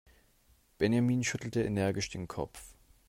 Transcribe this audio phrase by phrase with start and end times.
[0.79, 2.73] Benjamin schüttelte energisch den Kopf.